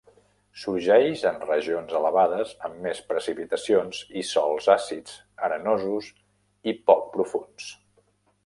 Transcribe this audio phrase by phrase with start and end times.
[0.59, 5.15] Sorgeix en regions elevades amb més precipitacions i sòls àcids,
[5.51, 6.11] arenosos
[6.73, 7.71] i poc profunds.